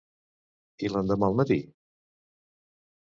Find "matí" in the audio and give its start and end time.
1.43-1.59